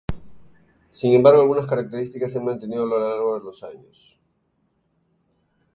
Sin 0.89 1.13
embargo 1.13 1.41
algunas 1.43 1.67
características 1.67 2.31
se 2.31 2.39
han 2.39 2.45
mantenido 2.45 2.81
a 2.81 2.87
lo 2.87 3.07
largo 3.07 3.37
de 3.37 3.45
los 3.45 3.61
años. 3.61 4.19